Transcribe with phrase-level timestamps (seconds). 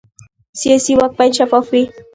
[0.59, 1.83] سیاسي واک باید شفاف وي